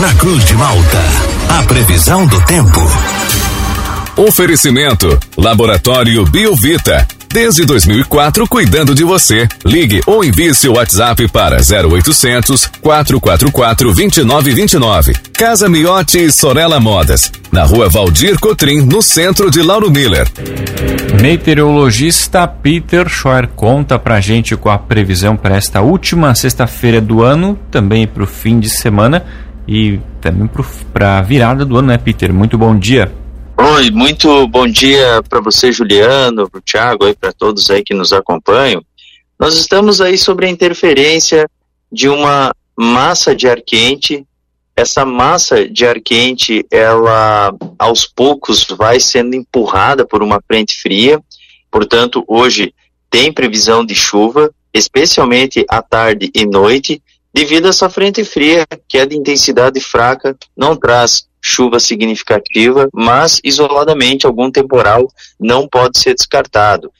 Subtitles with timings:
[0.00, 0.98] Na Cruz de Malta,
[1.58, 2.80] a previsão do tempo.
[4.16, 7.04] Oferecimento: Laboratório Biovita.
[7.28, 9.48] Desde 2004, cuidando de você.
[9.64, 15.14] Ligue ou envie seu WhatsApp para 0800 444 2929.
[15.32, 17.32] Casa Miotti e Sorella Modas.
[17.50, 20.28] Na rua Valdir Cotrim, no centro de Lauro Miller.
[21.20, 27.58] Meteorologista Peter Schor conta pra gente com a previsão para esta última sexta-feira do ano,
[27.70, 29.24] também para o fim de semana
[29.68, 30.48] e também
[30.92, 32.32] para a virada do ano, né, Peter?
[32.32, 33.12] Muito bom dia.
[33.56, 37.92] Oi, muito bom dia para você, Juliano, para o Thiago, e para todos aí que
[37.92, 38.82] nos acompanham.
[39.38, 41.46] Nós estamos aí sobre a interferência
[41.92, 44.24] de uma massa de ar quente.
[44.74, 51.20] Essa massa de ar quente, ela aos poucos vai sendo empurrada por uma frente fria.
[51.70, 52.72] Portanto, hoje
[53.10, 58.98] tem previsão de chuva, especialmente à tarde e noite, devido a essa frente fria, que
[58.98, 66.14] é de intensidade fraca, não traz chuva significativa, mas isoladamente algum temporal não pode ser
[66.14, 66.90] descartado.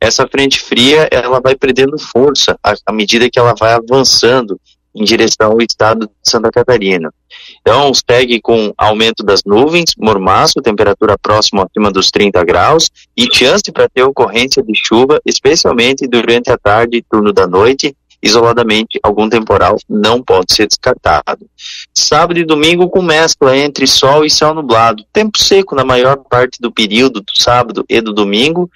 [0.00, 4.60] Essa frente fria, ela vai perdendo força à, medida que ela vai avançando
[4.94, 7.12] em direção ao estado de Santa Catarina.
[7.60, 13.72] Então, segue com aumento das nuvens, mormaço, temperatura próxima acima dos 30 graus e chance
[13.72, 19.28] para ter ocorrência de chuva, especialmente durante a tarde e turno da noite, isoladamente algum
[19.28, 21.46] temporal não pode ser descartado.
[21.92, 25.04] Sábado e domingo com mescla entre sol e céu nublado.
[25.12, 28.70] Tempo seco na maior parte do período do sábado e do domingo.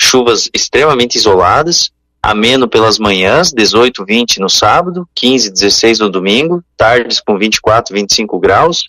[0.00, 1.90] Chuvas extremamente isoladas.
[2.22, 6.62] Ameno pelas manhãs, 18, 20 no sábado, 15, 16 no domingo.
[6.76, 8.84] Tardes com 24, 25 graus.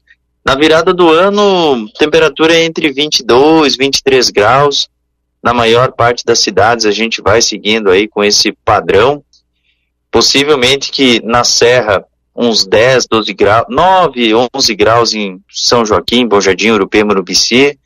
[0.45, 4.87] Na virada do ano, temperatura entre 22, 23 graus.
[5.41, 9.23] Na maior parte das cidades a gente vai seguindo aí com esse padrão
[10.13, 16.39] Possivelmente que na Serra, uns 10, 12 graus, 9, 11 graus em São Joaquim, Bom
[16.39, 17.79] Jardim, Urupema, Urubici.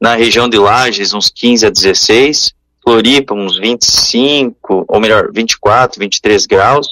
[0.00, 2.50] Na região de Lages, uns 15 a 16.
[2.82, 6.88] Floripa, uns 25, ou melhor, 24, 23 graus.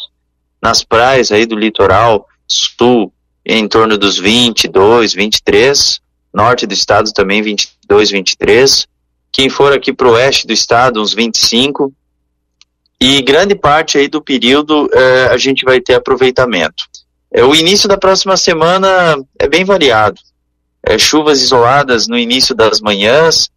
[0.63, 3.13] Nas praias aí do litoral sul,
[3.45, 6.01] em torno dos 22, 23.
[6.33, 8.87] Norte do estado também 22, 23.
[9.33, 11.93] Quem for aqui para o oeste do estado, uns 25.
[13.01, 16.85] E grande parte aí do período é, a gente vai ter aproveitamento.
[17.33, 20.21] É, o início da próxima semana é bem variado.
[20.85, 23.49] É, chuvas isoladas no início das manhãs,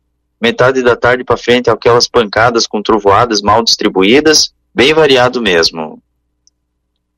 [0.41, 6.01] metade da tarde para frente aquelas pancadas com trovoadas mal distribuídas, bem variado mesmo.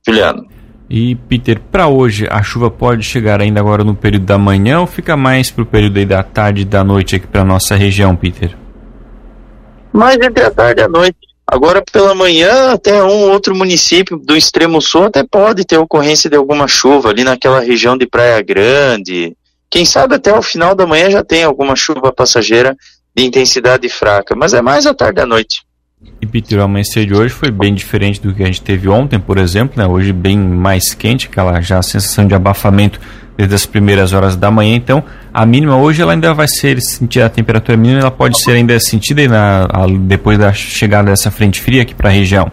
[0.06, 0.48] Juliano.
[0.90, 4.88] E Peter, para hoje a chuva pode chegar ainda agora no período da manhã ou
[4.88, 8.16] fica mais para o período aí da tarde e da noite aqui para nossa região,
[8.16, 8.56] Peter?
[9.92, 11.35] Mais entre a tarde e a noite.
[11.48, 16.36] Agora, pela manhã, até um outro município do extremo sul até pode ter ocorrência de
[16.36, 19.36] alguma chuva ali naquela região de Praia Grande.
[19.70, 22.76] Quem sabe até o final da manhã já tem alguma chuva passageira
[23.16, 25.62] de intensidade fraca, mas é mais à tarde à noite.
[26.22, 29.20] E Peter, o amanhecer de hoje foi bem diferente do que a gente teve ontem,
[29.20, 29.88] por exemplo, né?
[29.88, 33.00] Hoje bem mais quente, aquela já sensação de abafamento
[33.38, 34.76] desde as primeiras horas da manhã.
[34.76, 35.04] Então,
[35.34, 38.80] a mínima hoje ela ainda vai ser sentida, a temperatura mínima ela pode ser ainda
[38.80, 42.52] sentida na, a, depois da chegada dessa frente fria aqui para a região.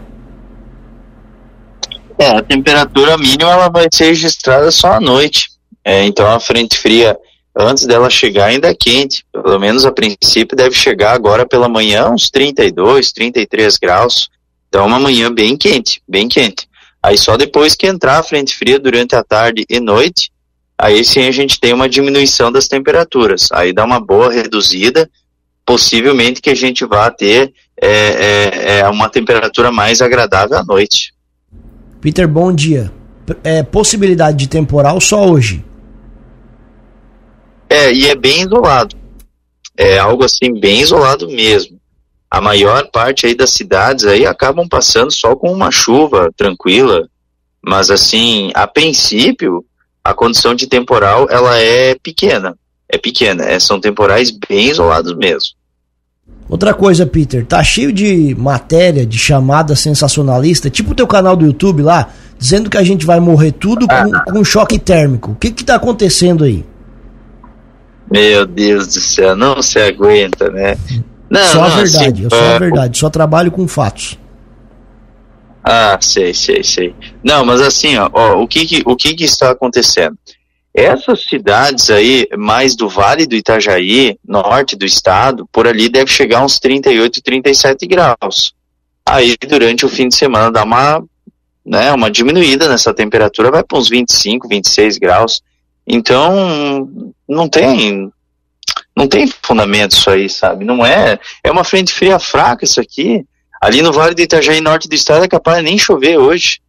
[2.17, 5.49] É, a temperatura mínima ela vai ser registrada só à noite.
[5.83, 7.17] É, então a frente fria,
[7.57, 9.25] antes dela chegar, ainda é quente.
[9.31, 14.29] Pelo menos a princípio deve chegar agora pela manhã uns 32, 33 graus.
[14.69, 16.67] Então uma manhã bem quente, bem quente.
[17.01, 20.31] Aí só depois que entrar a frente fria durante a tarde e noite,
[20.83, 23.47] aí sim a gente tem uma diminuição das temperaturas.
[23.53, 25.09] Aí dá uma boa reduzida,
[25.65, 31.13] possivelmente que a gente vá ter é, é, é uma temperatura mais agradável à noite.
[32.01, 32.91] Peter, bom dia.
[33.43, 35.63] É, possibilidade de temporal só hoje?
[37.69, 38.97] É, e é bem isolado.
[39.77, 41.79] É algo assim bem isolado mesmo.
[42.29, 47.07] A maior parte aí das cidades aí acabam passando só com uma chuva tranquila,
[47.63, 49.63] mas assim, a princípio,
[50.03, 52.55] a condição de temporal ela é pequena.
[52.89, 55.49] É pequena, é, são temporais bem isolados mesmo.
[56.49, 61.45] Outra coisa, Peter, tá cheio de matéria, de chamada sensacionalista, tipo o teu canal do
[61.45, 64.23] YouTube lá, dizendo que a gente vai morrer tudo com, ah.
[64.25, 65.31] com choque térmico.
[65.31, 66.65] O que que tá acontecendo aí?
[68.11, 70.77] Meu Deus do céu, não se aguenta, né?
[71.29, 74.19] Não, só não, a verdade, assim, eu só a verdade, só trabalho com fatos.
[75.63, 76.95] Ah, sei, sei, sei.
[77.23, 80.17] Não, mas assim, ó, ó o, que, que o que, que está acontecendo?
[80.73, 86.43] Essas cidades aí, mais do Vale do Itajaí, norte do estado, por ali deve chegar
[86.43, 88.53] uns 38, 37 graus.
[89.05, 91.03] Aí, durante o fim de semana, dá uma,
[91.63, 95.43] né, uma diminuída nessa temperatura, vai para uns 25, 26 graus.
[95.85, 96.89] Então,
[97.27, 98.11] não tem
[98.95, 100.65] não tem fundamento isso aí, sabe?
[100.65, 101.19] Não é.
[101.43, 103.25] É uma frente fria fraca isso aqui.
[103.63, 106.59] Ali no Vale do Itajaí, norte do estado, é capaz de nem chover hoje.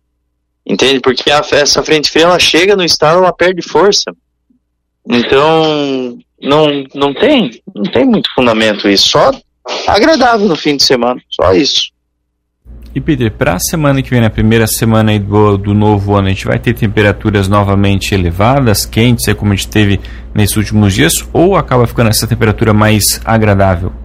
[0.65, 1.01] Entende?
[1.01, 4.13] Porque a, essa frente fria, ela chega no estado, ela perde força.
[5.05, 9.09] Então, não, não tem, não tem muito fundamento isso.
[9.09, 9.33] Só
[9.89, 11.93] agradável no fim de semana, só isso.
[12.95, 16.31] E Peter, para a semana que vem, na primeira semana do, do novo ano, a
[16.31, 20.01] gente vai ter temperaturas novamente elevadas, quentes, é como a gente teve
[20.33, 24.04] nesses últimos dias, ou acaba ficando essa temperatura mais agradável?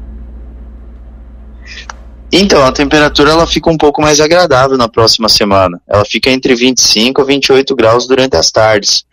[2.32, 5.82] Então, a temperatura ela fica um pouco mais agradável na próxima semana.
[5.88, 9.04] Ela fica entre 25 a 28 graus durante as tardes.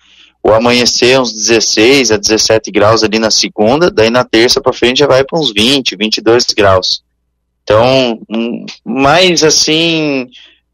[0.43, 4.99] O amanhecer uns 16 a 17 graus ali na segunda, daí na terça para frente
[4.99, 7.03] já vai para uns 20, 22 graus.
[7.65, 8.21] Então,
[8.85, 10.29] mais assim,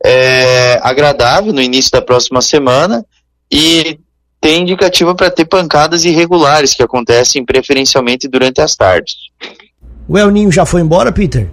[0.04, 3.04] é, agradável no início da próxima semana
[3.50, 3.98] e
[4.40, 9.14] tem indicativo para ter pancadas irregulares que acontecem preferencialmente durante as tardes.
[10.08, 11.48] O El Ninho já foi embora, Peter?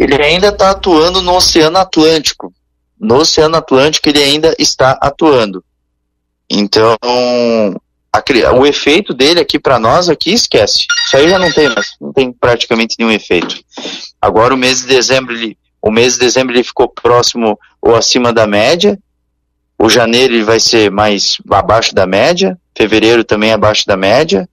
[0.00, 2.54] Ele ainda está atuando no Oceano Atlântico.
[2.98, 5.62] No Oceano Atlântico ele ainda está atuando.
[6.48, 6.96] Então,
[8.10, 10.86] a, o efeito dele aqui para nós aqui esquece.
[11.06, 13.62] Isso aí já não tem mais, não tem praticamente nenhum efeito.
[14.18, 18.32] Agora o mês de dezembro ele, o mês de dezembro ele ficou próximo ou acima
[18.32, 18.98] da média.
[19.78, 24.48] O janeiro ele vai ser mais abaixo da média, fevereiro também abaixo da média.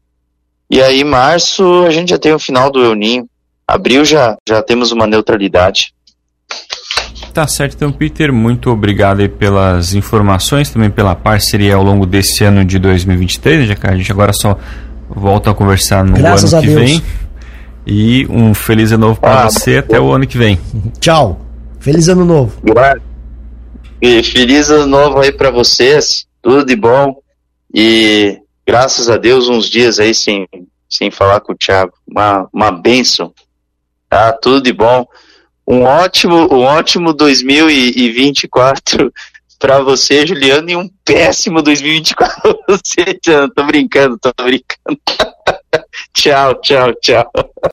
[0.69, 3.29] E aí março a gente já tem o final do El Ninho.
[3.67, 5.93] Abril já já temos uma neutralidade.
[7.33, 12.43] Tá certo, então, Peter, muito obrigado aí pelas informações, também pela parceria ao longo desse
[12.43, 14.57] ano de 2023, já que a gente agora só
[15.07, 16.81] volta a conversar no Graças ano que Deus.
[16.81, 17.03] vem.
[17.85, 20.59] E um feliz ano novo para ah, você até o ano que vem.
[20.99, 21.39] Tchau.
[21.79, 22.59] Feliz ano novo.
[24.01, 26.25] E feliz ano novo aí para vocês.
[26.41, 27.15] Tudo de bom.
[27.73, 30.47] E graças a Deus, uns dias aí sem,
[30.89, 31.93] sem falar com o Thiago.
[32.05, 33.31] Uma, uma benção.
[34.09, 34.31] Tá?
[34.33, 35.05] Tudo de bom
[35.67, 39.11] um ótimo, um ótimo 2024
[39.59, 43.19] para você, Juliano, e um péssimo 2024 para você,
[43.53, 44.99] Tô brincando, tô brincando.
[46.13, 47.31] tchau, tchau, tchau.